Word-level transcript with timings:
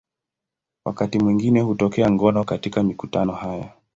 Wakati 0.85 1.19
mwingine 1.19 1.61
hutokea 1.61 2.11
ngono 2.11 2.43
katika 2.43 2.83
mikutano 2.83 3.31
haya. 3.33 3.71